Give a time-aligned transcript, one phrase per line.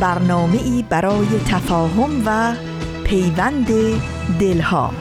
[0.00, 2.54] برنامه ای برای تفاهم و
[3.04, 3.66] پیوند
[4.40, 4.94] دلها.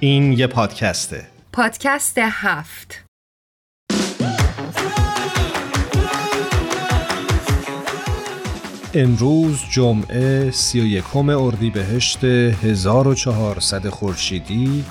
[0.00, 1.26] این یه پادکسته.
[1.52, 3.04] پادکست هفت.
[8.94, 14.84] امروز جمعه سی و یکم اردیبهشت 1400 خورشیدی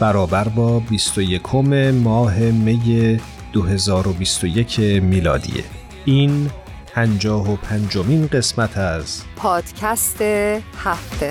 [0.00, 1.54] برابر با 21
[1.94, 3.20] ماه می
[3.52, 5.64] 2021 میلادیه
[6.04, 6.50] این
[6.94, 10.22] پنجاه و پنجمین قسمت از پادکست
[10.76, 11.30] هفته.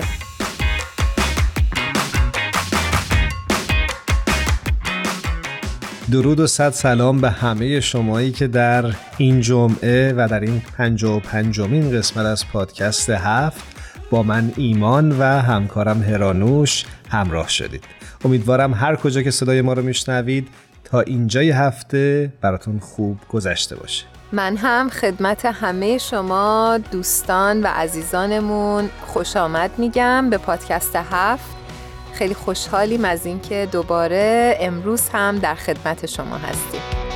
[6.12, 11.16] درود و صد سلام به همه شمایی که در این جمعه و در این پنجاه
[11.16, 13.64] و پنجمین قسمت از پادکست هفت
[14.10, 17.99] با من ایمان و همکارم هرانوش همراه شدید.
[18.24, 20.48] امیدوارم هر کجا که صدای ما رو میشنوید
[20.84, 24.04] تا اینجای هفته براتون خوب گذشته باشه.
[24.32, 31.60] من هم خدمت همه شما دوستان و عزیزانمون خوش آمد میگم به پادکست هفت.
[32.14, 37.09] خیلی خوشحالیم از اینکه دوباره امروز هم در خدمت شما هستیم.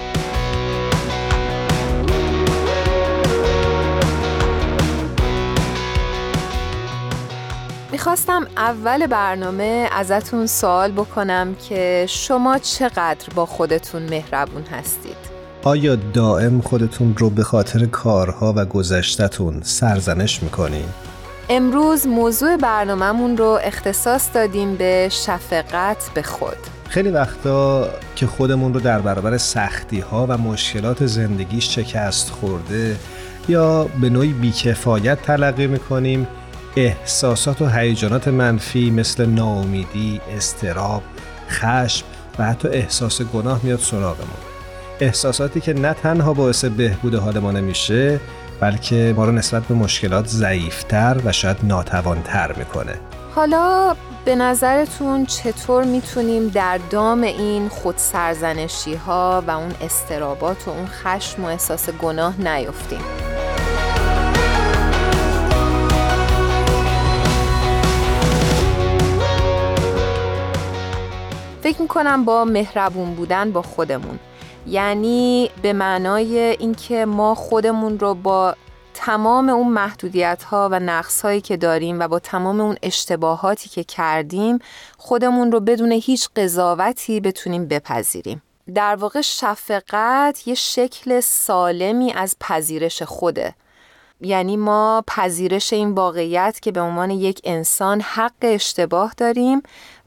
[7.95, 15.17] می‌خواستم اول برنامه ازتون سوال بکنم که شما چقدر با خودتون مهربون هستید؟
[15.62, 20.88] آیا دائم خودتون رو به خاطر کارها و گذشتتون سرزنش می‌کنید؟
[21.49, 28.81] امروز موضوع برنامهمون رو اختصاص دادیم به شفقت به خود خیلی وقتا که خودمون رو
[28.81, 32.97] در برابر سختی ها و مشکلات زندگیش شکست خورده
[33.49, 36.26] یا به نوعی بیکفایت تلقی می‌کنیم
[36.77, 41.03] احساسات و هیجانات منفی مثل ناامیدی، استراب،
[41.49, 42.07] خشم
[42.39, 44.37] و حتی احساس گناه میاد سراغمون
[45.01, 48.21] احساساتی که نه تنها باعث بهبود حال ما نمیشه
[48.61, 52.95] بلکه ما رو نسبت به مشکلات ضعیفتر و شاید ناتوانتر می‌کنه
[53.35, 60.87] حالا به نظرتون چطور می‌تونیم در دام این خودسرزنشی ها و اون استرابات و اون
[60.87, 63.24] خشم و احساس گناه نیفتیم؟
[71.75, 74.19] فکر می‌کنم با مهربون بودن با خودمون.
[74.67, 78.57] یعنی به معنای اینکه ما خودمون رو با
[78.95, 83.85] تمام اون محدودیت ها و نقص هایی که داریم و با تمام اون اشتباهاتی که
[83.85, 84.59] کردیم
[84.99, 88.43] خودمون رو بدون هیچ قضاوتی بتونیم بپذیریم.
[88.75, 93.55] در واقع شفقت یه شکل سالمی از پذیرش خوده.
[94.21, 99.62] یعنی ما پذیرش این واقعیت که به عنوان یک انسان حق اشتباه داریم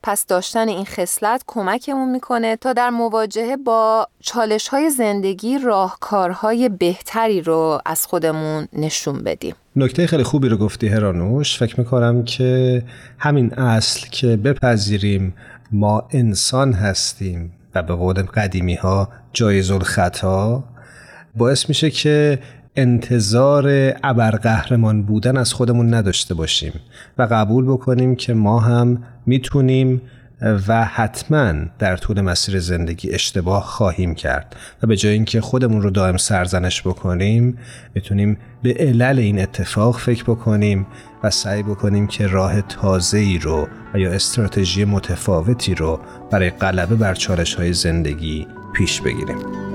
[0.08, 7.42] پس داشتن این خصلت کمکمون می‌کنه تا در مواجهه با چالش های زندگی راهکارهای بهتری
[7.42, 9.56] رو از خودمون نشون بدیم.
[9.76, 11.58] نکته خیلی خوبی رو گفتی هرانوش.
[11.58, 12.84] فکر می‌کنم که
[13.20, 15.34] همین اصل که بپذیریم
[15.72, 20.64] ما انسان هستیم و به قول قدیمی ها جایز الخطا
[21.36, 22.40] باعث میشه که
[22.78, 26.74] انتظار ابرقهرمان بودن از خودمون نداشته باشیم
[27.18, 30.02] و قبول بکنیم که ما هم می‌تونیم
[30.68, 35.90] و حتما در طول مسیر زندگی اشتباه خواهیم کرد و به جای اینکه خودمون رو
[35.90, 37.58] دائم سرزنش بکنیم
[37.96, 40.88] می‌تونیم به علل این اتفاق فکر بکنیم
[41.24, 46.00] و سعی بکنیم که راه تازه ای رو و یا استراتژی متفاوتی رو
[46.32, 49.67] برای غلبه بر چالش های زندگی پیش بگیریم.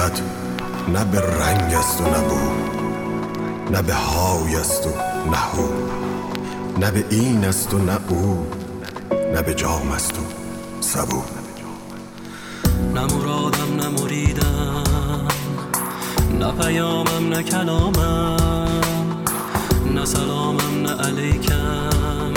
[0.00, 0.22] حقیقت
[0.88, 2.20] نه به رنگ است و نه
[3.70, 4.90] نه به های است و
[5.30, 5.68] نه هو
[6.80, 8.46] نه به این است و نه او
[9.34, 10.22] نه به جام است و
[10.80, 11.22] سبو.
[12.94, 15.28] نه مرادم نه مریدم
[16.38, 18.80] نه پیامم نه کلامم
[19.94, 22.32] نه سلامم نه علیکم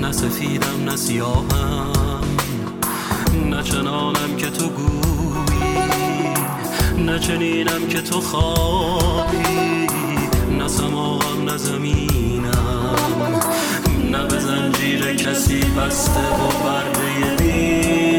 [0.00, 2.22] نه سفیدم نه سیاهم
[3.50, 5.19] نه چنانم که تو گویی
[7.06, 9.86] نه چنینم که تو خواهی
[10.58, 11.18] نه سما
[11.56, 12.96] زمینم.
[14.10, 18.09] نه به زنجیر کسی بسته و برده کسی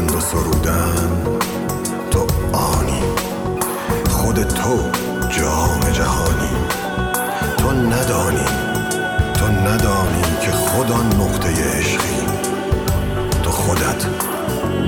[0.00, 1.38] گفتند و سرودن
[2.10, 3.02] تو آنی.
[4.08, 4.76] خود تو
[5.28, 6.50] جام جهانی.
[7.58, 8.46] تو ندانی
[9.34, 12.26] تو ندانی که خود آن نقطه عشقی.
[13.42, 14.06] تو خودت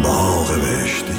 [0.03, 1.12] باغ بهشتی.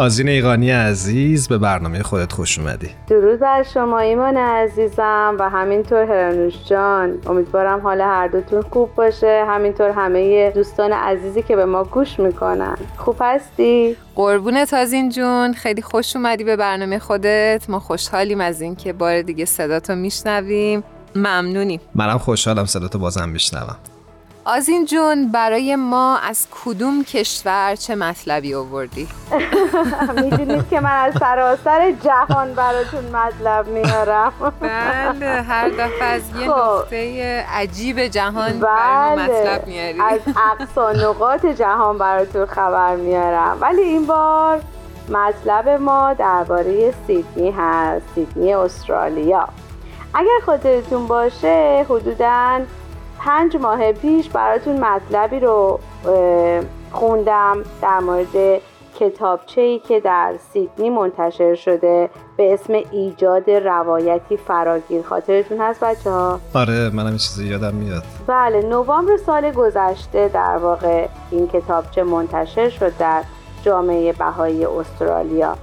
[0.00, 2.90] آزین ایقانی عزیز به برنامه خودت خوش اومدی.
[3.08, 7.18] درود بر شما ایمان عزیزم و همینطور هرانوش جان.
[7.26, 9.44] امیدوارم حال هر دوتون خوب باشه.
[9.48, 12.76] همینطور همه دوستان عزیزی که به ما گوش می‌کنن.
[12.96, 15.52] خوب هستی؟ قربونت آزین جون.
[15.52, 17.64] خیلی خوش اومدی به برنامه خودت.
[17.68, 20.84] ما خوشحالیم از اینکه بار دیگه صداتو میشنویم.
[21.14, 21.80] ممنونیم.
[21.94, 23.76] منم خوشحالم صداتو بازم میشنوم.
[24.44, 29.08] آزین جون برای ما از کدوم کشور چه مطلبی آوردی؟
[30.22, 36.58] می‌دونید که من از سراسر جهان براتون مطلب میارم بله هر دفعه از یه خب.
[36.58, 39.22] نقطه عجیب جهان بله.
[39.22, 40.20] مطلب میاری از
[40.52, 44.60] اقصا نقاط جهان براتون خبر میارم ولی این بار
[45.08, 49.48] مطلب ما درباره سیدنی هست سیدنی استرالیا
[50.14, 52.60] اگر خاطرتون باشه حدوداً
[53.24, 55.80] پنج ماه پیش براتون مطلبی رو
[56.92, 58.60] خوندم در مورد
[59.00, 66.10] کتابچه ای که در سیدنی منتشر شده به اسم ایجاد روایتی فراگیر خاطرتون هست بچه
[66.10, 72.68] ها؟ آره منم چیزی یادم میاد بله نوامبر سال گذشته در واقع این کتابچه منتشر
[72.68, 73.22] شد در
[73.62, 75.56] جامعه بهایی استرالیا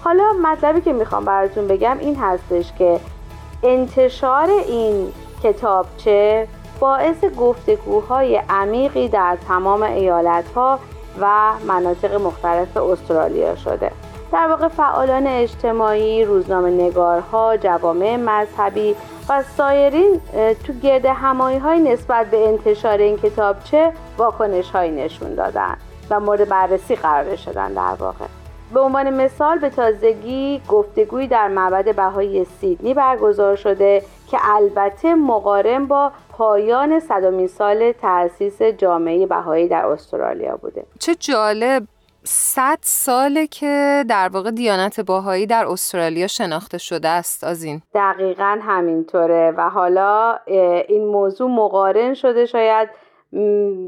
[0.00, 3.00] حالا مطلبی که می‌خوام براتون بگم این هستش که
[3.62, 5.12] انتشار این
[5.42, 6.48] کتابچه
[6.80, 10.78] باعث گفتگوهای عمیقی در تمام ایالتها
[11.20, 13.90] و مناطق مختلف استرالیا شده.
[14.32, 18.96] در واقع فعالان اجتماعی، روزنامه نگارها، جوامع مذهبی
[19.28, 20.20] و سایرین
[20.66, 25.76] تو گرد همایی های نسبت به انتشار این کتابچه واکنش های نشون دادن
[26.10, 28.24] و مورد بررسی قرار شدن در واقع.
[28.74, 35.86] به عنوان مثال به تازگی گفتگویی در معبد بهایی سیدنی برگزار شده که البته مقارن
[35.86, 40.84] با پایان صدامین سال تأسیس جامعه بهایی در استرالیا بوده.
[40.98, 41.82] چه جالب.
[42.26, 48.58] صد ساله که در واقع دیانت باهایی در استرالیا شناخته شده است از این دقیقا
[48.62, 50.38] همینطوره و حالا
[50.88, 52.88] این موضوع مقارن شده شاید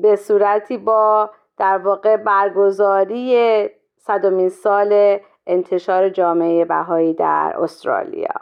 [0.03, 3.69] به صورتی با در واقع برگزاری
[4.07, 8.35] صدامین سال انتشار جامعه بهایی در استرالیا.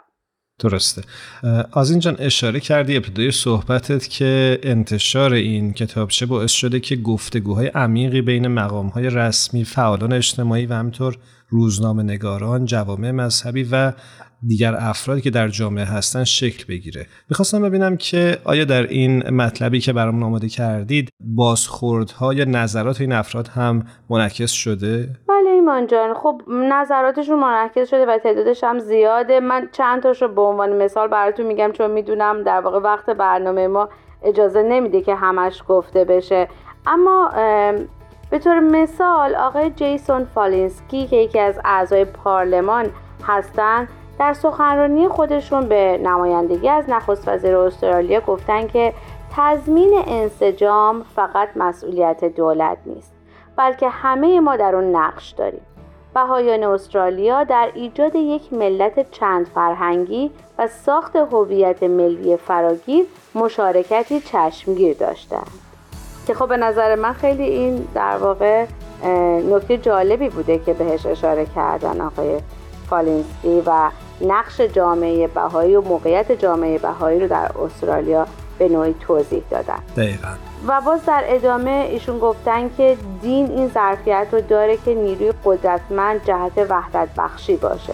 [0.59, 1.01] درسته.
[1.71, 8.21] آزین جان اشاره کردی ابتدای صحبتت که انتشار این کتابچه باعث شده که گفتگوهای عمیقی
[8.21, 11.17] بین مقامهای رسمی فعالان اجتماعی و همطور
[11.49, 13.93] روزنامه نگاران جوامع مذهبی و
[14.47, 17.05] دیگر افرادی که در جامعه هستن شکل بگیره.
[17.29, 23.11] می‌خواستم ببینم که آیا در این مطلبی که برام آماده کردید بازخوردها یا نظرات این
[23.11, 29.39] افراد هم منعکس شده؟ بله ایمان جان خب نظراتشون منعکس شده و تعدادش هم زیاده.
[29.39, 33.67] من چند تاش رو به عنوان مثال براتون میگم چون می‌دونم در واقع وقت برنامه
[33.67, 33.89] ما
[34.23, 36.47] اجازه نمیده که همش گفته بشه.
[36.87, 37.31] اما
[38.29, 42.85] به طور مثال آقای جیسون فالینسکی که یکی از اعضای پارلمان
[43.23, 43.87] هستند
[44.19, 48.93] در سخنرانی خودشون به نمایندگی از نخست وزیر استرالیا گفتن که
[49.35, 53.13] تضمین انسجام فقط مسئولیت دولت نیست
[53.55, 55.61] بلکه همه ما در اون نقش داریم.
[56.13, 63.05] بهایان استرالیا در ایجاد یک ملت چند فرهنگی و ساخت هویت ملی فراگیر
[63.35, 65.51] مشارکتی چشمگیر داشتند.
[66.27, 68.65] که خب به نظر من خیلی این در واقع
[69.49, 72.39] نکته جالبی بوده که بهش اشاره کردن آقای
[72.89, 73.89] کالینسکی و
[74.21, 78.27] نقش جامعه بهایی و موقعیت جامعه بهایی رو در استرالیا
[78.59, 79.79] به نوعی توضیح دادن.
[79.97, 80.27] دقیقا.
[80.67, 86.25] و باز در ادامه ایشون گفتن که دین این ظرفیت رو داره که نیروی قدرتمند
[86.25, 87.93] جهت وحدت بخشی باشه.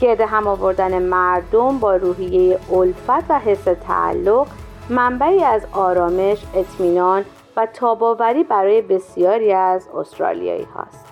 [0.00, 4.46] گرد هم آوردن مردم با روحیه الفت و حس تعلق
[4.90, 7.24] منبعی از آرامش، اطمینان
[7.56, 11.07] و تاباوری برای بسیاری از استرالیایی هاست.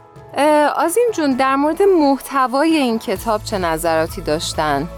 [0.76, 4.88] آزین جون در مورد محتوای این کتاب چه نظراتی داشتن؟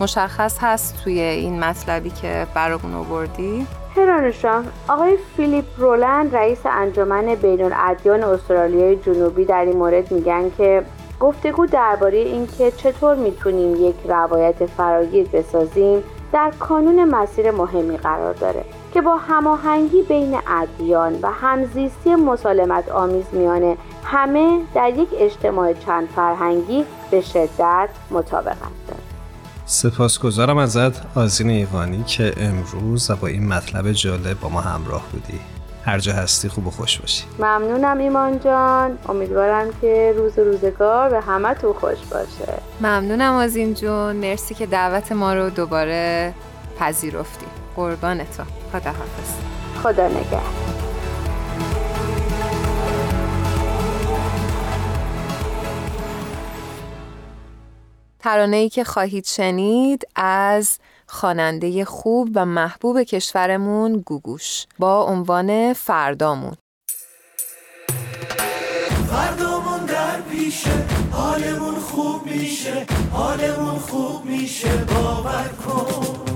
[0.00, 7.62] مشخص هست توی این مطلبی که برامون آوردی؟ هرانشان آقای فیلیپ رولند رئیس انجمن بین
[7.62, 10.82] الادیان استرالیای جنوبی در این مورد میگن که
[11.20, 18.64] گفتگو درباره اینکه چطور می‌تونیم یک روایت فراگیر بسازیم در کانون مسیر مهمی قرار داره
[18.94, 26.08] که با هماهنگی بین ادیان و همزیستی مسالمت آمیز میانه همه در یک اجتماع چند
[26.08, 28.56] فرهنگی به شدت مطابقت
[28.88, 29.00] داره
[29.66, 35.40] سپاسگزارم ازت آزین ایوانی که امروز با این مطلب جالب با ما همراه بودی.
[35.84, 37.24] هر جا هستی خوب و خوش باشی.
[37.38, 38.98] ممنونم ایمان جان.
[39.08, 42.52] امیدوارم که روز روزگار به همه تو خوش باشه.
[42.80, 44.16] ممنونم آزین جون.
[44.16, 46.34] مرسی که دعوت ما رو دوباره
[46.78, 47.61] پذیرفتی.
[47.76, 49.34] قربان تو خدا حافظ
[49.82, 50.72] خدا نگه
[58.18, 66.56] ترانه ای که خواهید شنید از خواننده خوب و محبوب کشورمون گوگوش با عنوان فردامون.
[69.10, 76.31] فردامون در پیشه حالمون خوب میشه حالمون خوب میشه باور کن.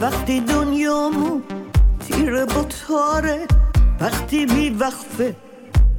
[0.00, 1.42] وقتی دنیامون
[2.08, 3.46] تیر با تاره
[4.00, 5.36] وقتی بی وقفه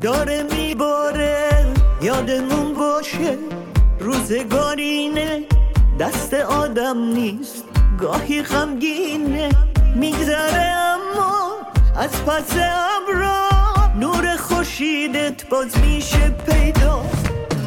[0.01, 1.65] داره میباره.
[2.01, 3.38] یادمون باشه
[4.00, 5.44] روزگارینه
[6.00, 7.63] دست آدم نیست
[8.00, 9.50] گاهی غمگینه.
[9.96, 11.51] میگذره اما
[11.96, 13.50] از پس ابرا
[14.00, 17.06] نور خوشیدت باز میشه پیدا.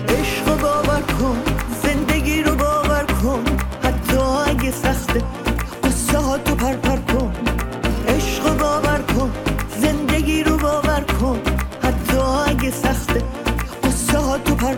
[0.09, 1.43] عشق باور کن
[1.83, 3.45] زندگی رو باور کن.
[3.83, 4.17] حتی
[4.51, 5.23] اگه سخته
[6.19, 7.33] ها تو پر کن
[8.09, 9.31] عشق باور کن
[9.81, 11.39] زندگی رو باور کن.
[11.83, 12.17] حتی
[12.47, 13.23] اگه سخته
[13.85, 14.75] قصه ها تو پر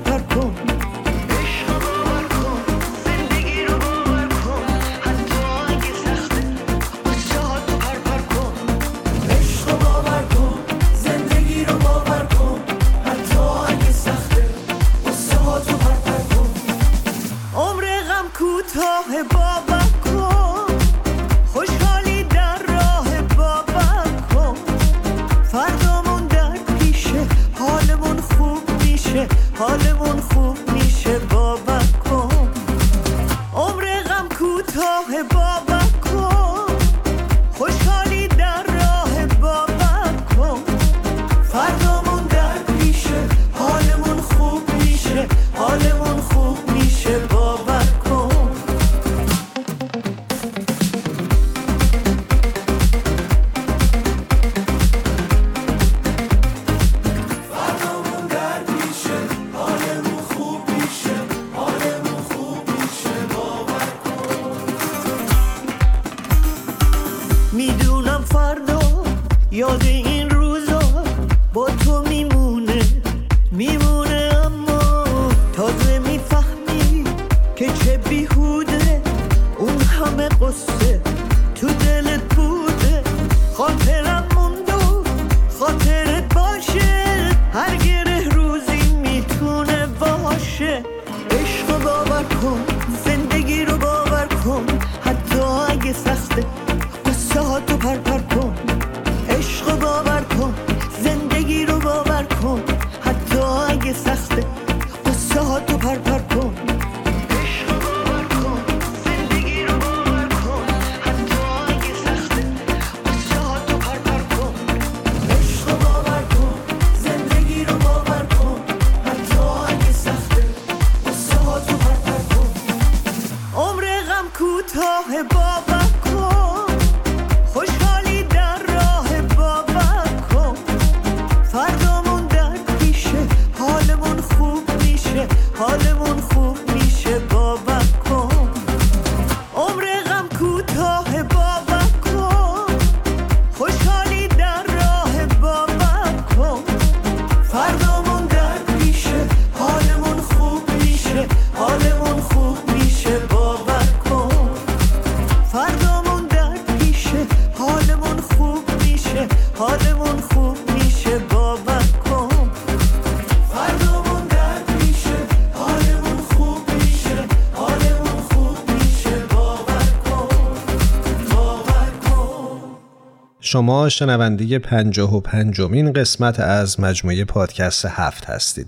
[173.46, 178.66] شما شنونده پنجاه و پنجمین قسمت از مجموعه پادکست هفت هستید.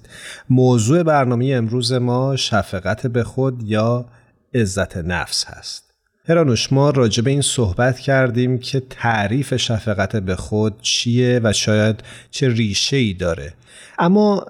[0.51, 4.05] موضوع برنامه امروز ما شفقت به خود یا
[4.55, 5.85] عزت نفس هست.
[6.29, 12.01] هرانوش ما راجع به این صحبت کردیم که تعریف شفقت به خود چیه و شاید
[12.31, 13.53] چه ریشه ای داره.
[13.99, 14.47] اما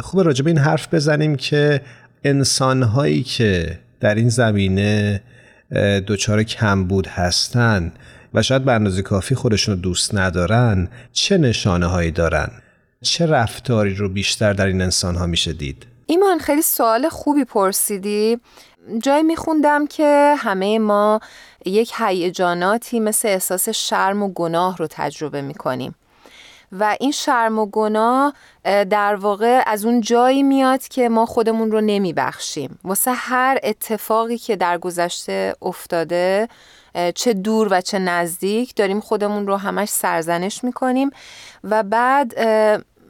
[0.00, 1.80] خوب راجع به این حرف بزنیم که
[2.24, 5.22] انسانهایی که در این زمینه
[6.06, 7.92] دچار کمبود هستن
[8.42, 12.50] شاید به اندازه کافی خودشون رو دوست ندارن چه نشانه هایی دارن؟
[13.02, 18.38] چه رفتاری رو بیشتر در این انسان ها میشه دید؟ ایمان خیلی سوال خوبی پرسیدی.
[19.02, 21.20] جایی میخوندم که همه ما
[21.66, 25.94] یک هیجاناتی مثل احساس شرم و گناه رو تجربه می‌کنیم.
[26.72, 31.80] و این شرم و گناه در واقع از اون جایی میاد که ما خودمون رو
[31.80, 32.78] نمیبخشیم.
[32.84, 36.48] واسه هر اتفاقی که در گذشته افتاده
[37.14, 41.10] چه دور و چه نزدیک داریم خودمون رو همش سرزنش می‌کنیم
[41.64, 42.40] و بعد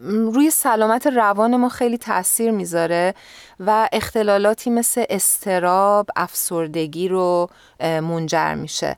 [0.05, 3.15] روی سلامت روان ما خیلی تاثیر می‌ذاره
[3.61, 8.97] و اختلالاتی مثل استراب، افسردگی رو منجر میشه.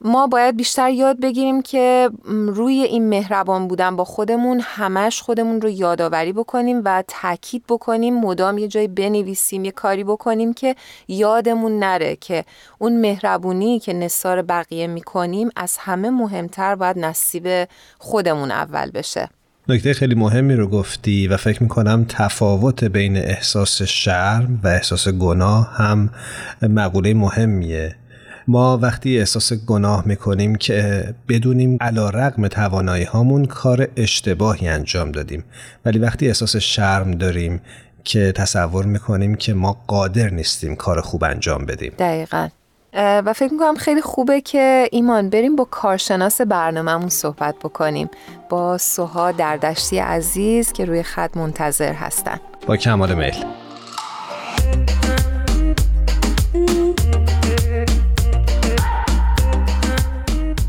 [0.00, 2.10] ما باید بیشتر یاد بگیریم که
[2.46, 8.58] روی این مهربان بودن با خودمون همش خودمون رو یادآوری بکنیم و تاکید بکنیم مدام
[8.58, 10.76] یه جایی بنویسیم یه کاری بکنیم که
[11.08, 12.44] یادمون نره که
[12.78, 19.28] اون مهربونی که نصار بقیه می‌کنیم از همه مهمتر باید نصیب خودمون اول بشه.
[19.68, 25.74] نکته خیلی مهمی رو گفتی و فکر می‌کنم تفاوت بین احساس شرم و احساس گناه
[25.76, 26.10] هم
[26.62, 27.96] مقوله مهمیه.
[28.48, 35.44] ما وقتی احساس گناه می‌کنیم که بدونیم علا رقم توانایی هامون کار اشتباهی انجام دادیم.
[35.84, 37.60] ولی وقتی احساس شرم داریم
[38.04, 41.92] که تصور می‌کنیم که ما قادر نیستیم کار خوب انجام بدیم.
[41.98, 42.48] دقیقا.
[42.98, 48.08] و فکر می‌کنم خیلی خوبه که ایمان بریم با کارشناس برنامهمون صحبت بکنیم.
[48.48, 52.40] با سوها دردشتی عزیز که روی خط منتظر هستن.
[52.66, 53.34] با کمال میل.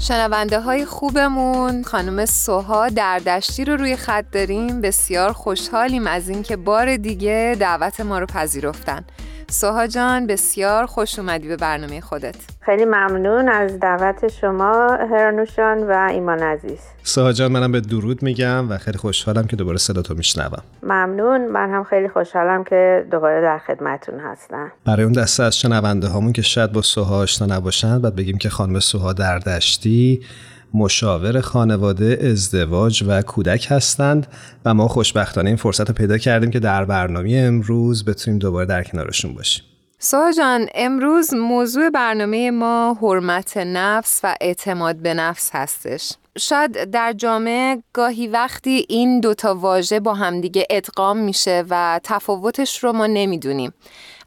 [0.08, 1.84] شنونده های خوبمون.
[1.84, 4.82] خانم سوها دردشتی رو روی خط داریم.
[4.82, 9.06] بسیار خوشحالیم از اینکه بار دیگه دعوت ما رو پذیرفتن.
[9.49, 12.36] سوها جان بسیار خوش اومدی به برنامه خودت.
[12.62, 16.79] خیلی ممنون از دعوت شما هرانوشان و ایمان عزیز.
[17.03, 20.62] سوها جان منم به درود میگم و خیلی خوشحالم که دوباره صداتو میشنوم.
[20.83, 21.47] ممنون.
[21.47, 24.71] من هم خیلی خوشحالم که دوباره در خدمتون هستم.
[24.86, 28.49] برای اون دسته از شنونده هامون که شاید با سوها آشنا نباشند بعد بگیم که
[28.49, 30.21] خانم سوها دردشتی
[30.73, 34.27] مشاور خانواده ازدواج و کودک هستند
[34.65, 38.84] و ما خوشبختانه این فرصت رو پیدا کردیم که در برنامه امروز بتونیم دوباره در
[38.84, 39.63] کنارشون باشیم.
[39.99, 46.13] سوها جان امروز موضوع برنامه ما حرمت نفس و اعتماد به نفس هستش.
[46.38, 52.93] شاید در جامعه گاهی وقتی این دوتا واژه با همدیگه ادغام میشه و تفاوتش رو
[52.93, 53.73] ما نمی‌دونیم.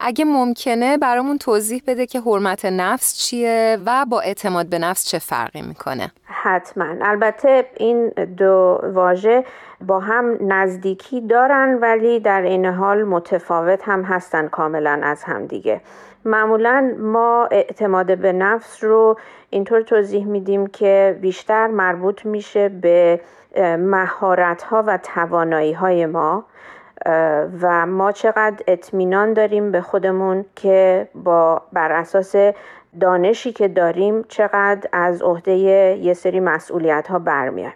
[0.01, 5.19] اگه ممکنه برامون توضیح بده که حرمت نفس چیه و با اعتماد به نفس چه
[5.19, 6.13] فرقی می‌کنه.
[6.25, 6.95] حتما.
[7.03, 9.45] البته این دو واژه
[9.81, 15.81] با هم نزدیکی دارن ولی در این حال متفاوت هم هستن کاملا از همدیگه
[16.25, 19.19] معمولا ما اعتماد به نفس رو
[19.51, 23.21] اینطور توضیح میدیم که بیشتر مربوط میشه به
[23.79, 26.45] مهارت ها و توانایی های ما.
[27.63, 32.35] و ما چقدر اطمینان داریم به خودمون که با بر اساس
[33.01, 37.73] دانشی که داریم چقدر از عهده یه سری مسئولیت ها برمیاد.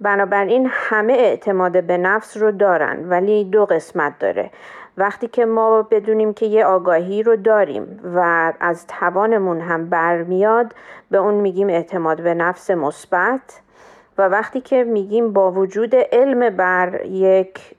[0.00, 4.50] بنابراین همه اعتماد به نفس رو دارن ولی دو قسمت داره.
[4.96, 10.74] وقتی که ما بدونیم که یه آگاهی رو داریم و از توانمون هم برمیاد
[11.10, 13.60] به اون میگیم اعتماد به نفس مثبت.
[14.18, 17.74] و وقتی که میگیم با وجود علم بر یک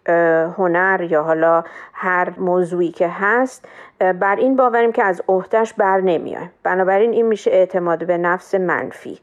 [0.57, 3.67] هنر یا حالا هر موضوعی که هست
[3.99, 6.51] بر این باوریم که از عهدهش بر نمیایم.
[6.63, 9.19] بنابراین این میشه اعتماد به نفس منفی.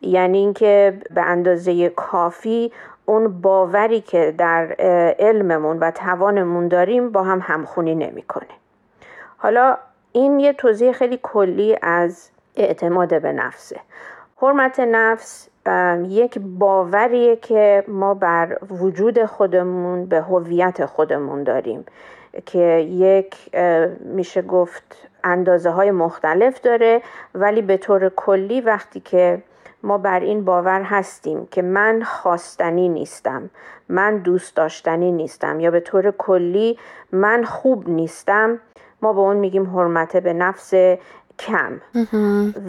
[0.00, 2.72] یعنی اینکه به اندازه کافی
[3.06, 4.74] اون باوری که در
[5.18, 8.46] علممون و توانمون داریم با هم همخونی نمی‌کنه.
[9.36, 9.76] حالا
[10.12, 13.80] این یه توضیح خیلی کلی از اعتماد به نفسه.
[14.42, 15.48] حرمت نفس
[16.08, 21.84] یک باوریه که ما بر وجود خودمون به هویت خودمون داریم
[22.46, 23.36] که یک
[24.00, 27.02] میشه گفت اندازه های مختلف داره
[27.34, 29.42] ولی به طور کلی وقتی که
[29.82, 33.50] ما بر این باور هستیم که من خواستنی نیستم
[33.88, 36.78] من دوست داشتنی نیستم یا به طور کلی
[37.12, 38.58] من خوب نیستم
[39.02, 40.74] ما به اون میگیم حرمت به نفس
[41.38, 41.80] کم.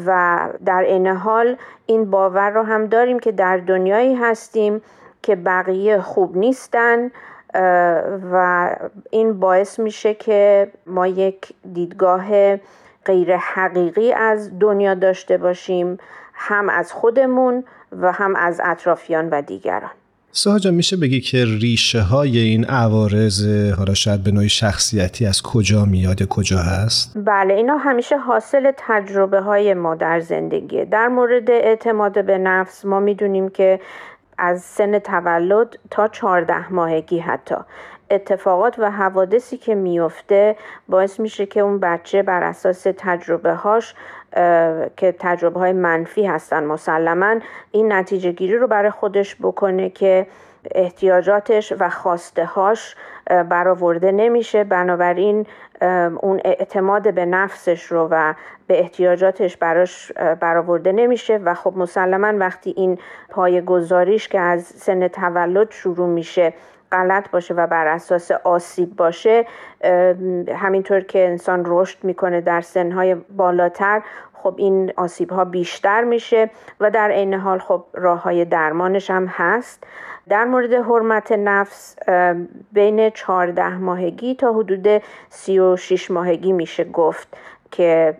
[0.06, 4.82] و در این حال این باور رو هم داریم که در دنیایی هستیم
[5.21, 7.12] که بقیه خوب نیستن
[8.32, 8.69] و
[9.10, 12.56] این باعث میشه که ما یک دیدگاه
[13.06, 15.97] غیر حقیقی از دنیا داشته باشیم
[16.34, 19.91] هم از خودمون و هم از اطرافیان و دیگران.
[20.38, 25.86] ساجا میشه بگی که ریشه های این عوارض حالا شاید به نوعی شخصیتی از کجا
[25.86, 32.26] میاد کجا هست؟ بله اینا همیشه حاصل تجربه های ما در زندگی در مورد اعتماد
[32.26, 33.80] به نفس ما می‌دونیم که
[34.38, 37.56] از سن تولد تا چهارده ماهگی حتی
[38.12, 40.56] اتفاقات و حوادثی که میفته
[40.89, 43.96] باعث میشه که اون بچه بر اساس تجربه هاش
[44.98, 47.36] که تجربه های منفی هستن مسلما
[47.72, 50.28] این نتیجه گیری رو برای خودش بکنه که
[50.76, 52.96] احتیاجاتش و خواسته هاش
[53.50, 54.63] برآورده نمیشه.
[54.63, 55.46] بنابراین
[56.22, 58.34] اون اعتماد به نفسش رو و
[58.68, 61.38] به احتیاجاتش براش برآورده نمیشه.
[61.38, 62.98] و خب مسلما وقتی این
[63.30, 66.54] پای گذاریش که از سن تولد شروع میشه
[66.91, 69.45] غلط باشه و بر اساس آسیب باشه
[70.56, 74.02] همینطور که انسان رشد می‌کنه در سنهای بالاتر
[74.45, 79.26] خب این آسیب ها بیشتر میشه و در عین حال خب راه های درمانش هم
[79.26, 79.84] هست.
[80.30, 81.95] در مورد حرمت نفس
[82.71, 87.38] بین 14 ماهگی تا حدود 36 ماهگی میشه گفت.
[87.71, 88.17] که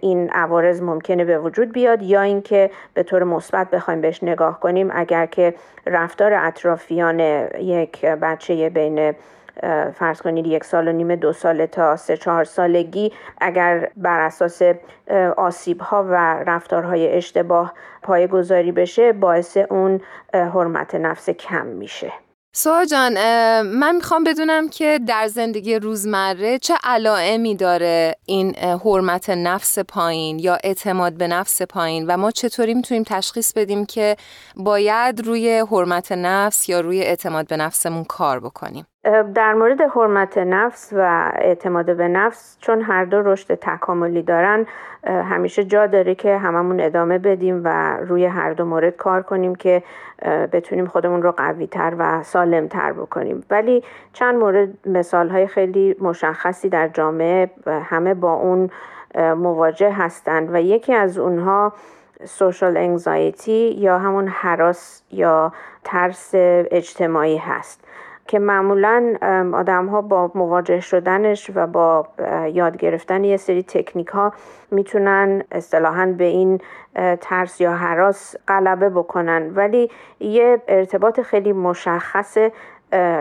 [0.00, 4.90] این عوارض ممکنه به وجود بیاد یا اینکه به طور مثبت بخوایم بهش نگاه کنیم.
[4.92, 5.54] اگر که
[5.86, 7.20] رفتار اطرافیان
[7.60, 9.14] یک بچه بین
[9.94, 14.62] فرض کنید یک سال و نیم دو ساله تا سه چهار سالگی اگر بر اساس
[15.36, 16.14] آسیب ها و
[16.46, 20.00] رفتارهای اشتباه پای گذاری بشه باعث اون
[20.34, 22.12] حرمت نفس کم میشه.
[22.52, 23.12] سوها جان
[23.62, 30.58] من می‌خوام بدونم که در زندگی روزمره چه علائمی داره این حرمت نفس پایین یا
[30.64, 34.16] اعتماد به نفس پایین و ما چطوری می‌تونیم تشخیص بدیم که
[34.56, 38.86] باید روی حرمت نفس یا روی اعتماد به نفسمون کار بکنیم؟
[39.34, 44.66] در مورد حرمت نفس و اعتماد به نفس چون هر دو رشد تکاملی دارن
[45.04, 49.82] همیشه جا داره که هممون ادامه بدیم و روی هر دو مورد کار کنیم که
[50.52, 53.44] بتونیم خودمون رو قوی تر و سالم تر بکنیم.
[53.50, 58.70] ولی چند مورد مثال های خیلی مشخصی در جامعه همه با اون
[59.18, 61.72] مواجه هستند و یکی از اونها
[62.24, 65.52] سوشال انگزایتی یا همون حراس یا
[65.84, 67.89] ترس اجتماعی هست.
[68.30, 69.16] که معمولا
[69.52, 72.06] آدم ها با مواجه شدنش و با
[72.52, 74.32] یاد گرفتن یه سری تکنیک ها
[74.70, 76.60] می‌تونن اصطلاحا به این
[77.20, 79.50] ترس یا حراس غلبه بکنن.
[79.54, 79.90] ولی
[80.20, 82.36] یه ارتباط خیلی مشخص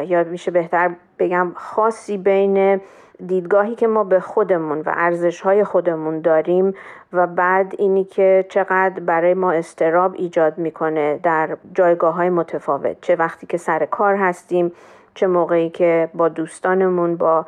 [0.06, 2.82] یا میشه بهتر بگم خاصی بین
[3.26, 6.74] دیدگاهی که ما به خودمون و ارزش های خودمون داریم
[7.14, 13.02] و بعد اینی که چقدر برای ما استراب ایجاد می‌کنه در جایگاه های متفاوت.
[13.02, 14.72] چه وقتی که سر کار هستیم
[15.20, 17.46] چه موقعی که با دوستانمون با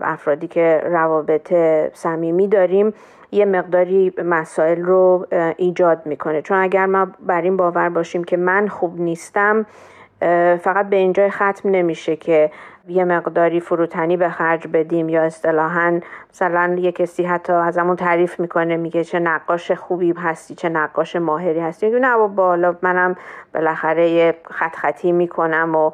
[0.00, 1.54] افرادی که روابط
[1.92, 2.94] صمیمی داریم
[3.32, 6.42] یه مقداری مسائل رو ایجاد می‌کنه.
[6.42, 9.66] چون اگر ما بر این باور باشیم که من خوب نیستم
[10.60, 12.50] فقط به اینجای ختم نمیشه که
[12.88, 18.76] یه مقداری فروتنی به خرج بدیم یا اصطلاحا مثلا یه کسی حتی ازمون تعریف می‌کنه
[18.76, 21.86] میگه چه نقاش خوبی هستی چه نقاش ماهری هستی.
[21.86, 23.16] میگه نه بالا منم
[23.54, 25.90] بالاخره یه خط خطی می‌کنم و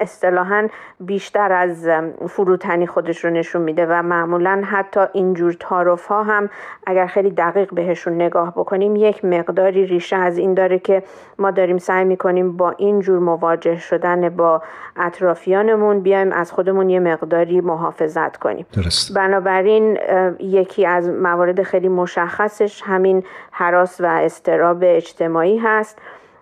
[0.00, 0.68] اصطلاحا
[1.00, 1.88] بیشتر از
[2.28, 6.50] فروتنی خودش رو نشون میده و معمولا حتی اینجور تعارف ها هم
[6.86, 11.02] اگر خیلی دقیق بهشون نگاه بکنیم یک مقداری ریشه از این داره که
[11.38, 14.62] ما داریم سعی می‌کنیم با اینجور مواجه شدن با
[14.96, 19.14] اطرافیانمون بیایم از خودمون یه مقداری محافظت کنیم درست.
[19.14, 19.98] بنابراین
[20.40, 25.98] یکی از موارد خیلی مشخصش همین حراس و استراب اجتماعی هست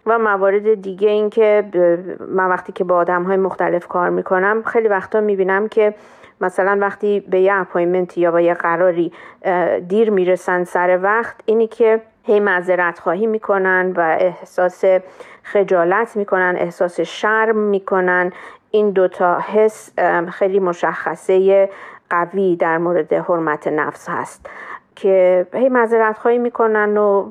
[0.06, 1.64] و موارد دیگه این که
[2.28, 5.94] من وقتی که با آدم های مختلف کار می‌کنم خیلی وقتا می‌بینم که
[6.40, 9.12] مثلا وقتی به یه اپایمنت یا با یه قراری
[9.88, 14.84] دیر می‌رسن سر وقت اینی که هی معذرت خواهی می‌کنن و احساس
[15.42, 18.32] خجالت می‌کنن احساس شرم می‌کنن
[18.70, 19.98] این دوتا حس
[20.30, 21.68] خیلی مشخصه
[22.10, 24.46] قوی در مورد حرمت نفس هست
[24.96, 27.30] که هی معذرت خواهی می‌کنن و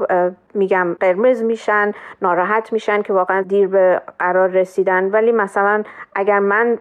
[0.54, 5.12] میگم قرمز میشن ناراحت میشن که واقعا دیر به قرار رسیدن.
[5.12, 5.84] ولی مثلا
[6.16, 6.76] اگر من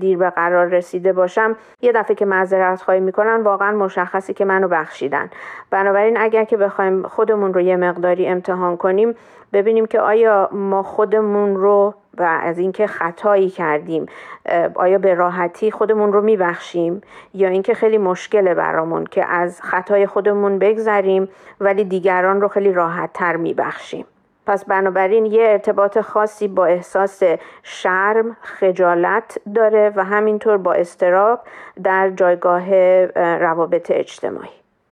[0.00, 4.68] دیر به قرار رسیده باشم یه دفعه که معذرت خواهی می‌کنن واقعا مشخصی که منو
[4.68, 5.30] بخشیدن.
[5.70, 9.14] بنابراین اگر که بخوایم خودمون رو یه مقداری امتحان کنیم
[9.52, 14.06] ببینیم که آیا ما خودمون رو و از اینکه خطایی کردیم
[14.74, 17.00] آیا به راحتی خودمون رو میبخشیم
[17.34, 21.28] یا اینکه خیلی مشکله برامون که از خطای خودمون بگذریم
[21.60, 24.04] ولی دیگران رو خیلی راحت تر میبخشیم.
[24.46, 27.22] پس بنابراین یه ارتباط خاصی با احساس
[27.62, 31.40] شرم، خجالت داره و همینطور با استراب
[31.82, 32.74] در جایگاه
[33.36, 34.48] روابط اجتماعی.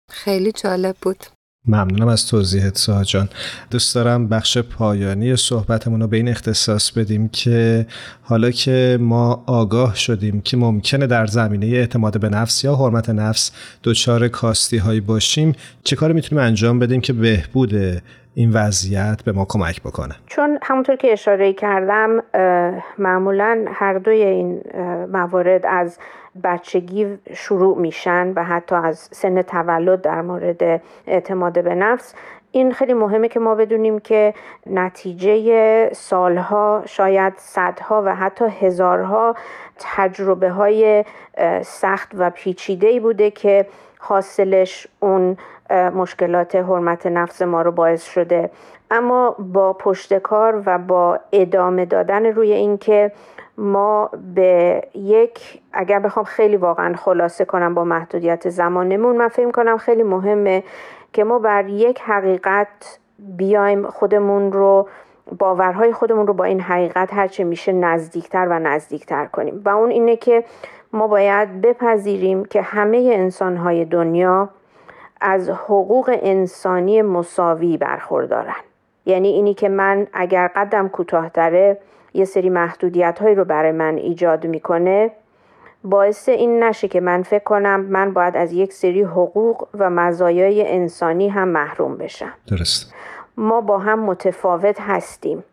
[0.10, 1.18] خیلی جالب بود.
[1.68, 3.30] ممنونم از توضیحت ساها جان.
[3.72, 7.86] دوست دارم بخش پایانی صحبتمون رو به این اختصاص بدیم که
[8.22, 13.52] حالا که ما آگاه شدیم که ممکنه در زمینه اعتماد به نفس یا حرمت نفس
[13.84, 18.02] دچار کاستی هایی باشیم چه کاری می‌تونیم انجام بدیم که بهبود
[18.34, 22.10] این وضعیت به ما کمک بکنه؟ چون همونطور که اشاره کردم
[22.98, 24.62] معمولا هر دوی این
[25.12, 25.98] موارد از
[26.44, 32.14] بچگی شروع میشن و حتی از سن تولد در مورد اعتماد به نفس
[32.52, 34.34] این خیلی مهمه که ما بدونیم که
[34.66, 39.36] نتیجه سالها شاید صدها و حتی هزارها
[39.80, 41.06] تجربه های
[41.62, 43.66] سخت و پیچیده ای بوده که
[44.00, 45.38] حاصلش اون
[45.72, 48.50] مشکلات حرمت نفس ما رو باعث شده.
[48.92, 53.12] اما با پشتکار و با ادامه دادن روی اینکه
[53.58, 59.78] ما به یک اگر بخوام خیلی واقعا خلاصه کنم با محدودیت زمانمون من فکر کنم
[59.78, 60.64] خیلی مهمه
[61.14, 64.88] که ما بر یک حقیقت بیایم خودمون رو
[65.40, 69.62] باورهای خودمون رو با این حقیقت هرچه میشه نزدیکتر و نزدیکتر کنیم.
[69.66, 70.44] و اون اینه که
[70.94, 74.50] ما باید بپذیریم که همه انسانهای دنیا
[75.22, 78.56] از حقوق انسانی مساوی برخوردارن.
[79.06, 81.78] یعنی اینی که من اگر قدم کوتاهتره
[82.14, 85.12] یه سری محدودیت هایی رو برای من ایجاد می‌کنه
[85.84, 90.72] باعث این نشه که من فکر کنم من باید از یک سری حقوق و مزایای
[90.72, 92.34] انسانی هم محروم بشم.
[92.48, 92.94] درست.
[93.38, 95.44] ما با هم متفاوت هستیم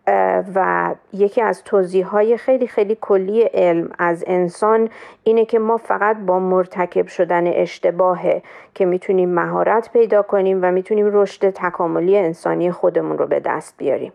[0.54, 4.88] و یکی از توضیح های خیلی خیلی کلی علم از انسان
[5.24, 8.42] اینه که ما فقط با مرتکب شدن اشتباهه
[8.74, 14.12] که می‌تونیم مهارت پیدا کنیم و می‌تونیم رشد تکاملی انسانی خودمون رو به دست بیاریم.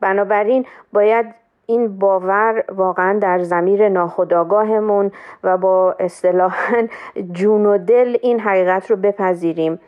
[0.00, 1.26] بنابراین باید
[1.70, 5.12] این باور واقعا در زمیر ناخودآگاهمون
[5.44, 6.86] و با اصطلاحا
[7.32, 9.80] جون و دل این حقیقت رو بپذیریم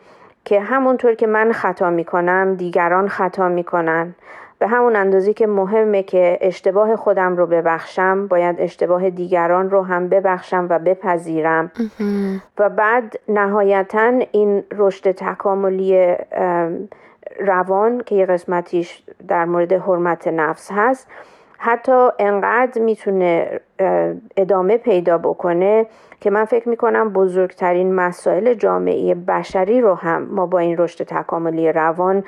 [0.45, 4.15] که همونطور که من خطا می‌کنم دیگران خطا می‌کنن.
[4.59, 10.09] به همون اندازی که مهمه که اشتباه خودم رو ببخشم باید اشتباه دیگران رو هم
[10.09, 11.73] ببخشم و بپذیرم.
[12.59, 16.17] و بعد نهایتا این رشد تکاملی
[17.41, 21.09] روان که یه قسمتیش در مورد حرمت نفس هست
[21.63, 23.61] حتی انقدر می‌تونه
[24.37, 25.87] ادامه پیدا بکنه
[26.21, 31.73] که من فکر می‌کنم بزرگترین مسائل جامعه بشری رو هم ما با این رشد تکاملی
[31.73, 32.25] روان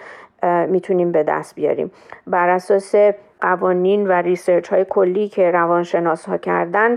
[0.68, 1.90] می‌تونیم به دست بیاریم.
[2.26, 2.94] بر اساس
[3.40, 6.96] قوانین و ریسرچ های کلی که روانشناس ها کردن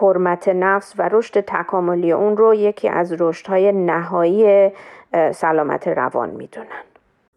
[0.00, 4.70] حرمت نفس و رشد تکاملی اون رو یکی از رشد های نهایی
[5.32, 6.89] سلامت روان می‌دونن.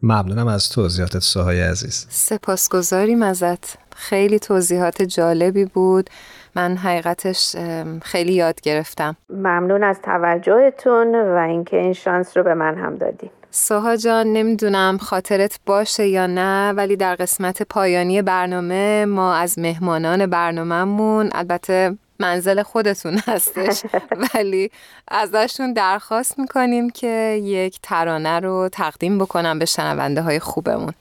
[0.03, 2.07] ممنونم از توضیحاتت سوهای عزیز.
[2.09, 3.77] سپاسگزاریم ازت.
[3.95, 6.09] خیلی توضیحات جالبی بود.
[6.55, 7.55] من حقیقتش
[8.01, 9.15] خیلی یاد گرفتم.
[9.29, 14.97] ممنون از توجهتون و اینکه این شانس رو به من هم دادیم سوها جان نمی‌دونم
[14.97, 22.63] خاطرت باشه یا نه ولی در قسمت پایانی برنامه ما از مهمانان برنامهمون البته منزل
[22.63, 23.83] خودتون هستش.
[24.33, 24.71] ولی
[25.07, 30.93] ازشون درخواست می‌کنیم که یک ترانه رو تقدیم بکنم به شنونده های خوبمون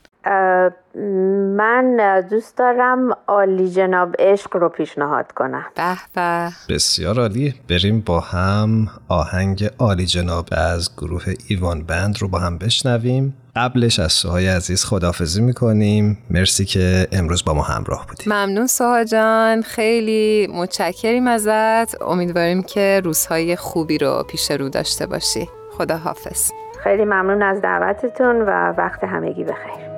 [1.57, 5.65] من دوست دارم عالی جناب عشق رو پیشنهاد کنم.
[5.75, 6.51] به به.
[6.69, 7.55] بسیار عالی.
[7.69, 13.35] بریم با هم آهنگ عالی جناب از گروه ایوان بند رو با هم بشنویم.
[13.57, 16.19] قبلش از سوهای عزیز خدافزی می‌کنیم.
[16.31, 19.63] مرسی که امروز با ما همراه بودیم ممنون سوها جان.
[19.63, 22.03] خیلی متشکریم ازت.
[22.03, 25.49] امیدواریم که روزهای خوبی رو پیش رو داشته باشی.
[25.79, 26.51] خدا حافظ
[26.85, 29.93] خیلی ممنون از دعوتتون و وقت همگی بخیر.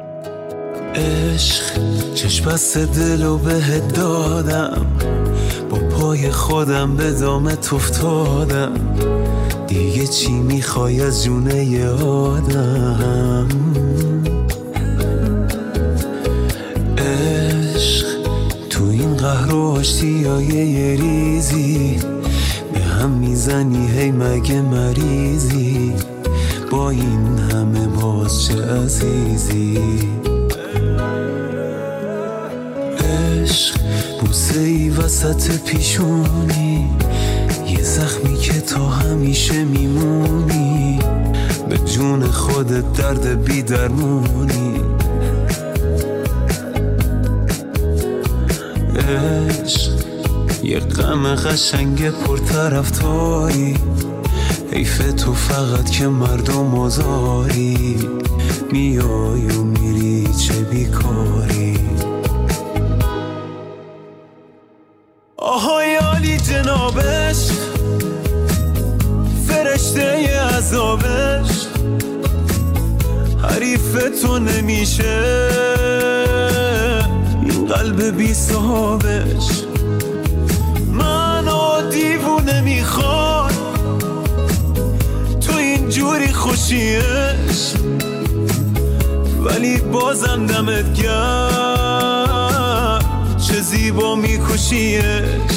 [0.95, 1.65] عشق
[2.15, 4.87] چشم بست دل و به دادم.
[5.71, 8.75] با پای خودم به دامت افتادم.
[9.75, 13.49] دیگه چی می‌خوای از جونه آدم؟
[16.99, 18.07] عشق
[18.71, 21.99] تو این قهر و آشتی های یه ریزی.
[22.75, 25.93] به هم می‌زنی هی مگه مریضی؟
[26.71, 29.79] با این همه باز چه عزیزی؟
[32.99, 33.81] عشق
[34.21, 36.91] بوسه ای وسط پیشونی.
[37.85, 40.99] زخمی که تو همیشه میمونی.
[41.69, 44.81] به جون خودت درد بیدرمونی.
[48.97, 49.93] عشق
[50.63, 53.77] یه غم قشنگ پرطرفداری.
[54.73, 57.99] حیف تو فقط که مردم آزاری.
[58.73, 61.94] میای و میری چه بیکاری؟
[77.95, 79.65] قلب بی صحابش
[80.93, 83.53] منو دیوونه می‌خواد
[85.41, 87.73] تو اینجوری خوشیش.
[89.45, 93.05] ولی بازم دمت گرد
[93.37, 95.54] چه زیبا میکشیش.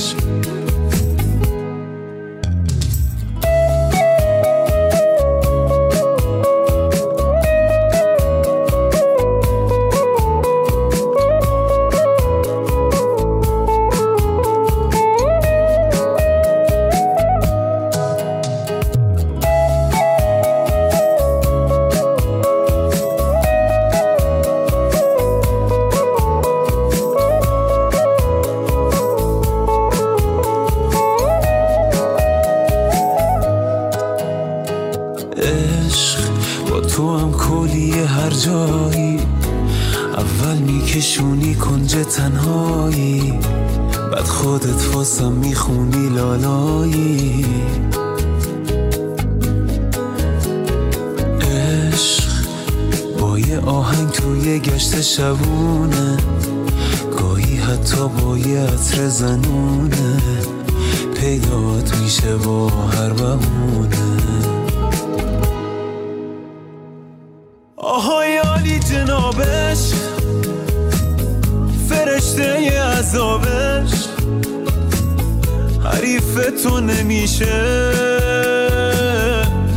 [76.08, 77.64] حریف تو نمیشه.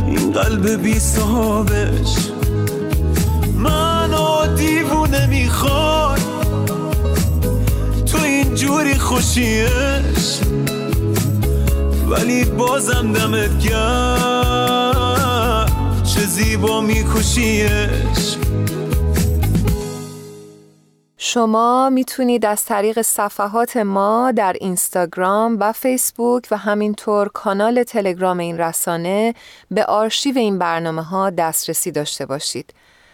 [0.07, 2.15] این قلب بی صحابش
[3.55, 6.19] منو دیوونه می‌خواد.
[8.05, 10.39] تو اینجوری خوشیش.
[12.09, 15.71] ولی بازم دمت گرد
[16.03, 18.37] چه زیبا میکشیش
[21.33, 28.57] شما می‌تونید از طریق صفحات ما در اینستاگرام و فیسبوک و همینطور کانال تلگرام این
[28.57, 29.33] رسانه
[29.71, 32.73] به آرشیو این برنامه ها دسترسی داشته باشید.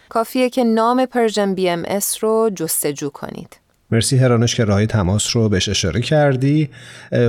[0.09, 3.59] کافیه که نام Persian BMS رو جستجو کنید.
[3.91, 6.69] مرسی هرانوش که راهی تماس رو بهش اشاره کردی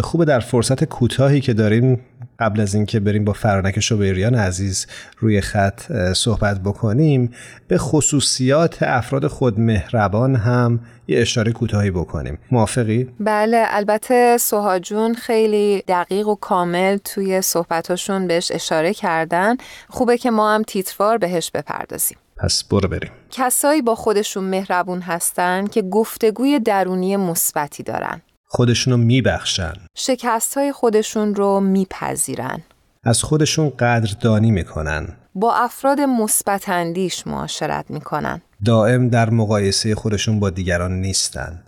[0.03, 2.01] خوبه در فرصت کوتاهی که داریم
[2.41, 4.87] قبل از اینکه بریم با فرانک شوبریان عزیز
[5.19, 7.33] روی خط صحبت بکنیم
[7.69, 12.39] به خصوصیات افراد خود مهربان هم یه اشاره کوتاهی بکنیم.
[12.51, 19.57] موافقی؟ بله البته سوهاجون خیلی دقیق و کامل توی صحبتاشون بهش اشاره کردن.
[19.89, 22.19] خوبه که ما هم تیتروار بهش بپردازیم.
[22.37, 23.11] پس برو بریم.
[23.31, 28.21] کسایی با خودشون مهربون هستن که گفتگوی درونی مثبتی دارن.
[28.51, 29.73] خودشونو میبخشن.
[29.97, 32.63] شکست های خودشون رو میپذیرن.
[33.05, 35.09] از خودشون قدردانی می‌کنن.
[35.35, 38.43] با افراد مثبت اندیش معاشرت می‌کنن.
[38.65, 41.63] دائم در مقایسه خودشون با دیگران نیستن.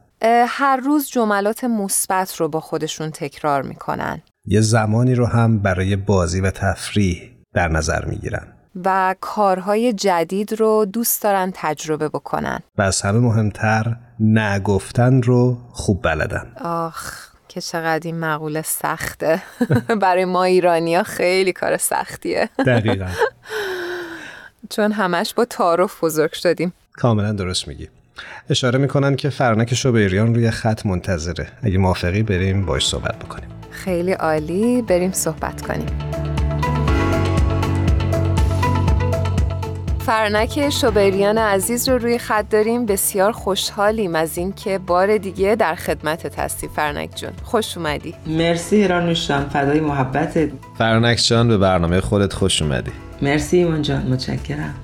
[0.47, 4.23] هر روز جملات مثبت رو با خودشون تکرار می‌کنن.
[4.45, 8.47] یه زمانی رو هم برای بازی و تفریح در نظر می‌گیرن.
[8.85, 12.61] و کارهای جدید رو دوست دارن تجربه بکنن.
[12.79, 16.53] و از همه مهمتر نگفتن رو خوب بلدن.
[16.65, 19.43] آخ که چقدر این مقوله سخته.
[20.03, 22.51] برای ما ایرانی ها خیلی کار سختیه.
[22.66, 23.09] دقیقا.
[24.71, 26.73] چون همش با تعارف بزرگ شدیم.
[26.93, 27.89] کاملا درست میگی.
[28.51, 31.49] اشاره می‌کنن که فرنک شوبریان روی خط منتظره.
[31.62, 33.49] اگه موافقی بریم باش صحبت بکنیم.
[33.71, 34.83] خیلی عالی.
[34.83, 35.87] بریم صحبت کنیم.
[40.07, 42.86] فرنک شوبریان عزیز رو روی خط داریم.
[42.86, 47.32] بسیار خوشحالیم از اینکه بار دیگه در خدمتت هستیم فرنک جون.
[47.42, 48.14] خوش اومدی.
[48.26, 49.48] مرسی هرانوش جان.
[49.48, 50.51] فدای محبتت.
[50.78, 52.90] فرنک جان به برنامه خودت خوش اومدی.
[53.22, 54.03] مرسی ایمان جان.
[54.03, 54.74] متشکرم.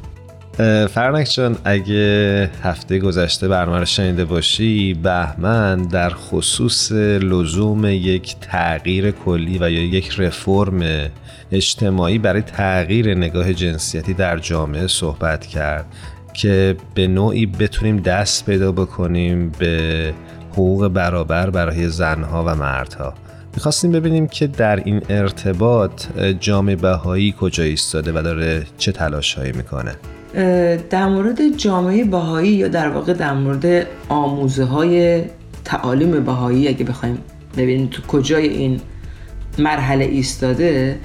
[0.91, 9.11] فرنک جان اگه هفته گذشته برنامه رو شنیده باشی بهمن در خصوص لزوم یک تغییر
[9.11, 11.09] کلی و یا یک رفرم
[11.53, 15.87] اجتماعی برای تغییر نگاه جنسیتی در جامعه صحبت کرد
[16.35, 20.15] که به نوعی بتونیم دست پیدا بکنیم به
[20.53, 23.15] حقوق برابر برای زنها و مردها.
[23.55, 26.07] می‌خواستیم ببینیم که در این ارتباط
[26.41, 29.97] جامعه بهایی کجا ایستاده و داره چه تلاشهایی می‌کنه.
[30.91, 35.23] در مورد جامعه بهایی یا در واقع در مورد آموزه های
[35.65, 37.19] تعالیم بهایی اگه بخوایم
[37.57, 38.81] ببینیم تو کجای این
[39.59, 40.99] مرحله ایستاده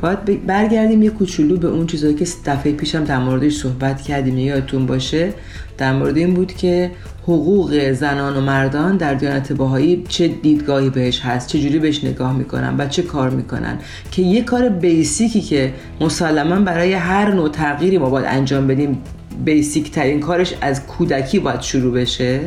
[0.00, 4.38] باید برگردیم یه کوچولو به اون چیزایی که دفعه پیشم در موردش صحبت کردیم.
[4.38, 5.32] یادتون باشه
[5.78, 6.90] در مورد این بود که
[7.22, 12.36] حقوق زنان و مردان در دیانت باهایی چه دیدگاهی بهش هست چه جوری بهش نگاه
[12.36, 13.78] می‌کنن و چه کار می‌کنن.
[14.10, 18.98] که یه کار بیسیکی که مسلما برای هر نوع تغییری ما باید انجام بدیم
[19.44, 22.40] بیسیک ترین کارش از کودکی باید شروع بشه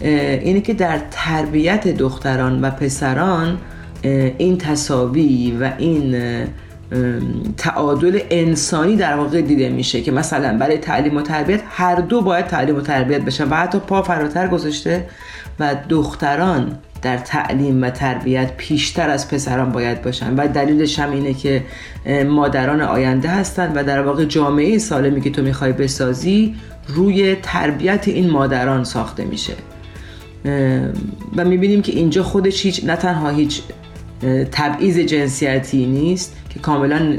[0.00, 3.58] اینه که در تربیت دختران و پسران
[4.38, 6.16] این تصاوی و این
[7.56, 12.46] تعادل انسانی در واقع دیده میشه که مثلا برای تعلیم و تربیت هر دو باید
[12.46, 15.06] تعلیم و تربیت بشن و حتی پا فراتر گذاشته
[15.60, 21.34] و دختران در تعلیم و تربیت پیشتر از پسران باید باشن و دلیلش هم اینه
[21.34, 21.64] که
[22.26, 26.54] مادران آینده هستن و در واقع جامعه سالمی که تو می‌خوای بسازی
[26.88, 29.54] روی تربیت این مادران ساخته میشه.
[31.36, 33.62] و می‌بینیم که اینجا خودش هیچ نه تنها هیچ
[34.52, 37.18] تبعیض جنسیتی نیست که کاملا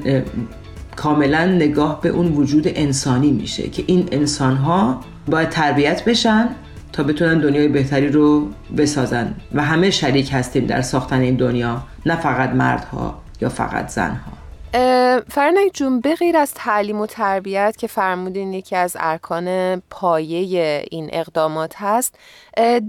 [0.96, 6.50] کاملا نگاه به اون وجود انسانی میشه که این انسان ها باید تربیت بشن
[6.94, 8.48] تا بتونن دنیای بهتری رو
[8.78, 14.40] بسازن و همه شریک هستیم در ساختن این دنیا نه فقط مردها یا فقط زنها
[15.30, 21.10] فرنک جون به غیر از تعلیم و تربیت که فرمودین یکی از ارکان پایه این
[21.14, 22.16] اقدامات هست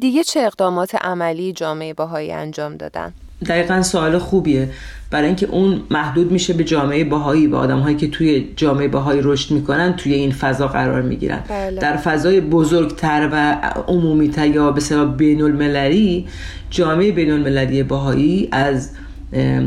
[0.01, 3.13] دیگه چه اقدامات عملی جامعه باهایی انجام دادن؟
[3.47, 4.68] دقیقا سوال خوبیه.
[5.11, 9.20] برای اینکه اون محدود میشه به جامعه باهایی به آدم هایی که توی جامعه باهایی
[9.24, 11.41] رشد می‌کنن توی این فضا قرار می‌گیرن.
[11.49, 11.80] بله.
[11.80, 13.57] در فضای بزرگتر و
[13.88, 16.26] عمومیتر یا به سبب بین المللی
[16.70, 18.91] جامعه بین المللی باهایی از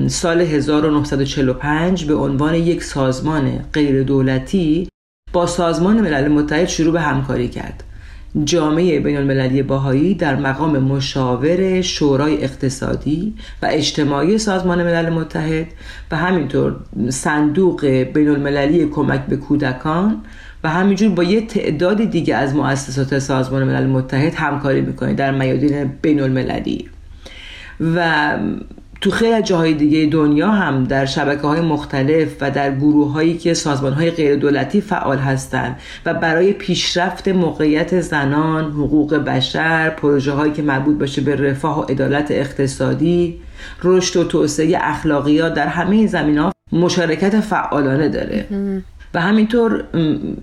[0.07, 4.87] سال 1945 به عنوان یک سازمان غیر دولتی
[5.33, 7.83] با سازمان ملل متحد شروع به همکاری کرد.
[8.45, 15.67] جامعه بین المللی باهایی در مقام مشاور شورای اقتصادی و اجتماعی سازمان ملل متحد
[16.11, 16.75] و همینطور
[17.09, 20.21] صندوق بین المللی کمک به کودکان
[20.63, 25.91] و همینجور با یه تعداد دیگه از مؤسسات سازمان ملل متحد همکاری می‌کنه در میادین
[26.01, 26.89] بین المللی
[27.95, 28.37] و
[29.03, 33.53] تو خیلی جاهای دیگه دنیا هم در شبکه های مختلف و در گروه هایی که
[33.53, 35.75] سازمان های غیر دولتی فعال هستند
[36.05, 41.83] و برای پیشرفت موقعیت زنان، حقوق بشر، پروژه هایی که مربوط باشه به رفاه و
[41.83, 43.39] عدالت اقتصادی،
[43.83, 48.45] رشد و توسعه اخلاقیات در همه زمین ها مشارکت فعالانه داره.
[49.13, 49.83] و همینطور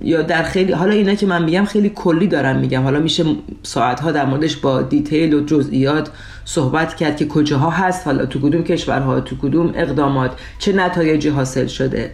[0.02, 2.82] یا در خیلی حالا اینا که من میگم خیلی کلی دارم میگم.
[2.82, 3.24] حالا میشه
[3.62, 6.10] ساعتها در موردش با دیتیل و جزئیات
[6.44, 8.06] صحبت کرد که کجاها هست.
[8.06, 12.10] حالا تو کدوم کشورها تو کدوم اقدامات چه نتایجی حاصل شده.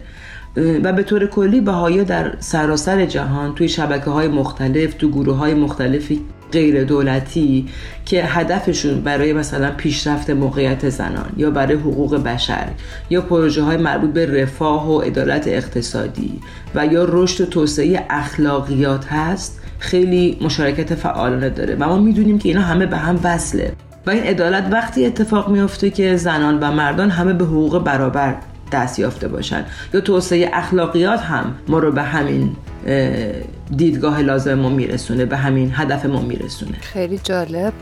[0.83, 5.53] و به طور کلی بهایی در سراسر جهان توی شبکه های مختلف تو گروه های
[5.53, 6.21] مختلفی
[6.51, 7.67] غیر دولتی
[8.05, 12.67] که هدفشون برای مثلا پیشرفت موقعیت زنان یا برای حقوق بشر
[13.09, 16.39] یا پروژه های مربوط به رفاه و عدالت اقتصادی
[16.75, 21.75] و یا رشد و توسعه اخلاقیات هست خیلی مشارکت فعالانه داره.
[21.79, 23.73] و ما می‌دونیم که اینا همه به هم وصله.
[24.07, 28.35] و این عدالت وقتی اتفاق میفته که زنان و مردان همه به حقوق برابر
[28.71, 32.55] دست یافته باشن یا توسعه اخلاقیات هم ما رو به همین
[33.77, 36.77] دیدگاه لازم ما میرسونه به همین هدف ما میرسونه.
[36.81, 37.73] خیلی جالب.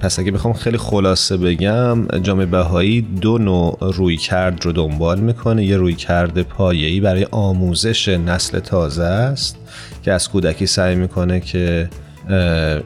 [0.00, 5.64] پس اگه بخوام خیلی خلاصه بگم جامعه بهایی دو نوع روی کرد رو دنبال می‌کنه.
[5.64, 9.56] یه روی کرد پایه‌ای برای آموزش نسل تازه است
[10.02, 11.88] که از کودکی سعی می‌کنه که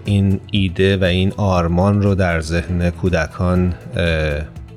[0.05, 3.75] این ایده و این آرمان رو در ذهن کودکان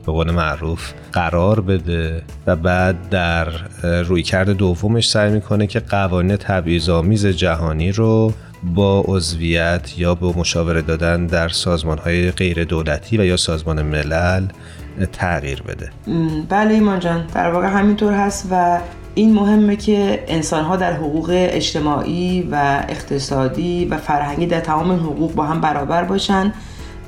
[0.05, 3.47] به قول معروف قرار بده و بعد در
[4.01, 8.33] رویکرد دومش سعی می‌کنه که قوانین تبعیض‌آمیز جهانی رو
[8.63, 14.47] با عضویت یا با مشاوره دادن در سازمان های غیر دولتی و یا سازمان ملل
[15.11, 15.89] تغییر بده.
[16.49, 18.79] بله ایمان جان در واقع همینطور هست و
[19.15, 25.33] این مهمه که انسان ها در حقوق اجتماعی و اقتصادی و فرهنگی در تمام حقوق
[25.33, 26.53] با هم برابر باشن.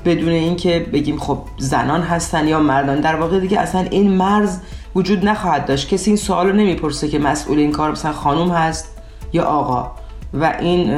[0.04, 3.00] بدون اینکه بگیم خب زنان هستن یا مردان.
[3.00, 4.58] در واقع دیگه اصلا این مرز
[4.94, 5.88] وجود نخواهد داشت.
[5.88, 8.96] کسی این سوال رو نمی‌پرسه که مسئول این کار مثلا خانوم هست
[9.32, 9.90] یا آقا.
[10.34, 10.92] و این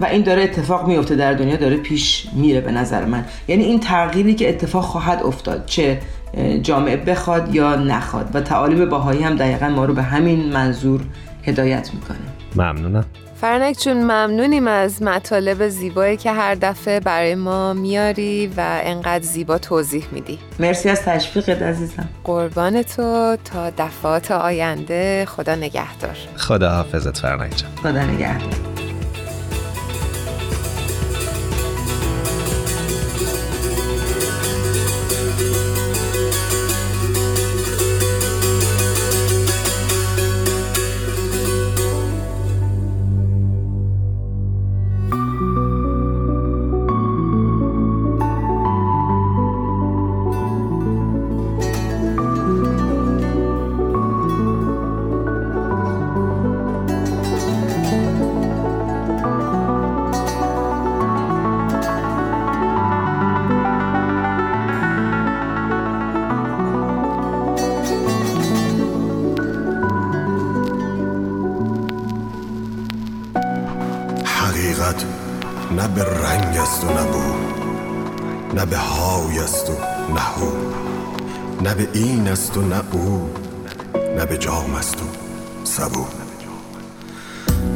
[0.00, 3.24] و این داره اتفاق میفته در دنیا داره پیش میره به نظر من.
[3.48, 6.00] یعنی این تغییری که اتفاق خواهد افتاد چه
[6.62, 8.30] جامعه بخواد یا نخواد.
[8.34, 11.00] و تعالیم باهایی هم دقیقا ما رو به همین منظور
[11.44, 12.18] هدایت می‌کنه.
[12.56, 13.04] ممنونم.
[13.42, 19.58] فرنک چون ممنونیم از مطالب زیبایی که هر دفعه برای ما میاری و انقدر زیبا
[19.58, 20.38] توضیح میدی.
[20.58, 22.08] مرسی از تشویقت عزیزم.
[22.24, 23.36] قربان تو.
[23.44, 26.16] تا دفعات آینده خدا نگهدار.
[26.36, 27.70] خدا حافظت فرنک جان.
[27.82, 28.71] خدا نگهدار.
[76.62, 77.22] است و نبو
[78.54, 79.72] نه به های است و
[80.12, 80.52] نه
[81.62, 83.30] نه به این است و نه او.
[84.16, 85.04] نه به جام است و
[85.64, 86.06] سبو.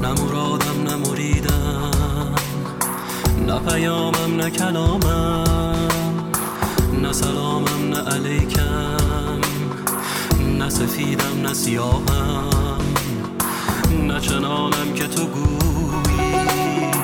[0.02, 2.34] نه مرادم نه مریدم.
[3.46, 5.88] نه پیامم نه کلامم.
[7.02, 9.40] نه سلامم نه علیکم.
[10.58, 12.78] نه سفیدم نه سیاهم.
[14.02, 16.95] نه چنانم که تو گویی.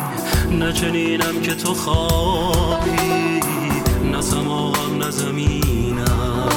[0.59, 3.41] نه چنینم که تو خوابی
[4.13, 6.49] نه سماغم نه زمینم.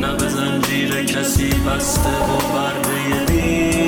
[0.00, 3.87] نه به زنجیر کسی بسته و برده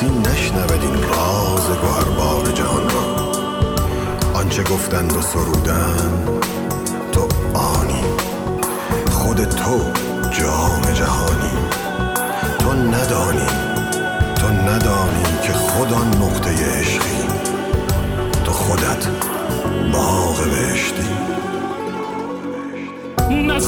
[0.00, 3.32] کسی نشنود این راز گوهربار جهان را.
[4.34, 6.24] آنچه گفتند و سرودن
[7.12, 8.04] تو آنی.
[9.10, 9.78] خود تو
[10.30, 11.52] جام جهانی.
[12.58, 13.46] تو ندانی
[14.36, 17.28] تو ندانی که خود آن نقطه عشقی.
[18.44, 19.06] تو خودت
[19.92, 21.08] باغ بهشتی.
[23.30, 23.60] نه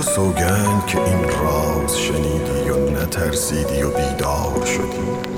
[0.00, 5.30] تو سوگند که این راز شنیدی و نترسیدی و بیدار شدی.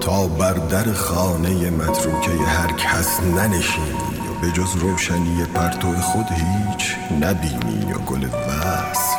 [0.00, 6.96] تا بر در خانه متروکه هر کس ننشینی و به جز روشنی پرتو خود هیچ
[7.20, 9.16] نبینی و گل وصل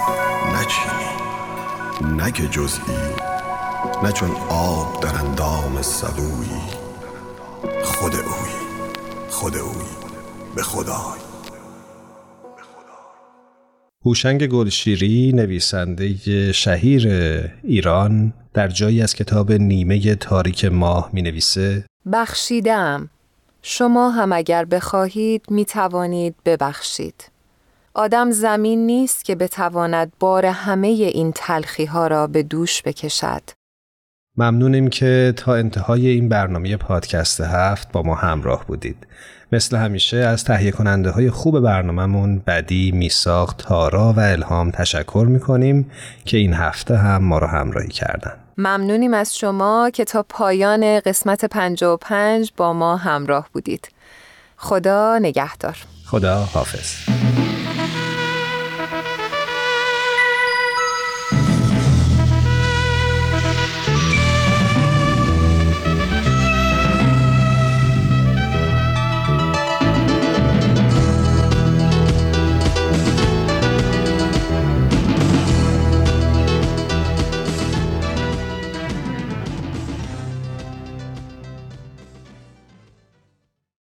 [0.56, 1.12] نچینی.
[2.18, 2.82] نه که جزئی
[4.04, 6.62] نه چون آب در اندام سبویی.
[7.84, 8.52] خود اوی
[9.30, 9.86] خود اوی
[10.56, 11.21] به خدای.
[14.06, 17.08] هوشنگ گلشیری نویسنده شهیر
[17.64, 23.10] ایران در جایی از کتاب نیمه تاریک ماه می نویسه بخشیدم.
[23.62, 27.32] شما هم اگر بخواهید می توانید ببخشید.
[27.94, 33.42] آدم زمین نیست که بتواند بار همه این تلخی ها را به دوش بکشد.
[34.38, 39.08] ممنونیم که تا انتهای این برنامه پادکست هفت با ما همراه بودید.
[39.52, 45.92] مثل همیشه از تهیه کننده های خوب برنامهمون بدی، میساخت، تارا و الهام تشکر می‌کنیم
[46.26, 48.34] که این هفته هم ما رو همراهی کردن.
[48.58, 53.90] ممنونیم از شما که تا پایان قسمت 55 با ما همراه بودید.
[54.58, 55.78] خدا نگهدار.
[56.06, 57.11] خدا حافظ.